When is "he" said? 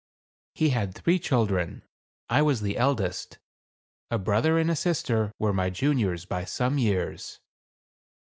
0.55-0.69